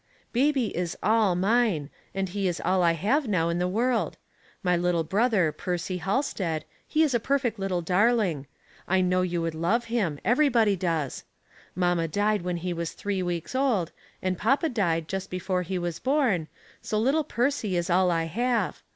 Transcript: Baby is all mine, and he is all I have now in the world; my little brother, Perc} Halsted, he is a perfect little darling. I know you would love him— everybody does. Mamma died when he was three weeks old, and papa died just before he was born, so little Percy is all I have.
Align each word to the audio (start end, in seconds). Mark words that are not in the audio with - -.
Baby 0.33 0.75
is 0.75 0.97
all 1.03 1.35
mine, 1.35 1.91
and 2.15 2.29
he 2.29 2.47
is 2.47 2.59
all 2.65 2.81
I 2.81 2.93
have 2.93 3.27
now 3.27 3.49
in 3.49 3.59
the 3.59 3.67
world; 3.67 4.17
my 4.63 4.75
little 4.75 5.03
brother, 5.03 5.53
Perc} 5.55 5.99
Halsted, 5.99 6.63
he 6.87 7.03
is 7.03 7.13
a 7.13 7.19
perfect 7.19 7.59
little 7.59 7.83
darling. 7.83 8.47
I 8.87 9.01
know 9.01 9.21
you 9.21 9.43
would 9.43 9.53
love 9.53 9.85
him— 9.93 10.19
everybody 10.25 10.75
does. 10.75 11.23
Mamma 11.75 12.07
died 12.07 12.41
when 12.41 12.57
he 12.57 12.73
was 12.73 12.93
three 12.93 13.21
weeks 13.21 13.53
old, 13.53 13.91
and 14.23 14.39
papa 14.39 14.69
died 14.69 15.07
just 15.07 15.29
before 15.29 15.61
he 15.61 15.77
was 15.77 15.99
born, 15.99 16.47
so 16.81 16.97
little 16.99 17.23
Percy 17.23 17.77
is 17.77 17.91
all 17.91 18.09
I 18.09 18.23
have. 18.23 18.81